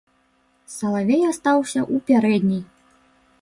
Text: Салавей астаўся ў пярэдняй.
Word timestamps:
Салавей 0.75 1.23
астаўся 1.33 1.79
ў 1.93 1.95
пярэдняй. 2.09 2.63